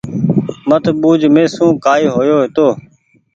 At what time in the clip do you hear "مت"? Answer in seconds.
0.67-0.85